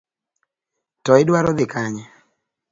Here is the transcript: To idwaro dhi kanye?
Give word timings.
To 1.03 1.11
idwaro 1.21 1.51
dhi 1.57 1.65
kanye? 1.73 2.03